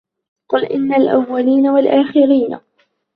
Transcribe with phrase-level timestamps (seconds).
[0.49, 2.59] قُل إِنَّ الأَوَّلينَ وَالآخِرينَ